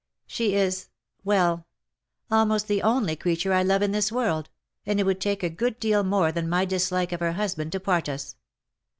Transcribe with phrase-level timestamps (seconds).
[0.25, 0.87] She is—
[1.23, 1.67] well—
[2.31, 4.47] almost the only creature I love in this world_,
[4.83, 7.79] and it would take a good deal more than my dislike of her husband to
[7.79, 8.35] part us.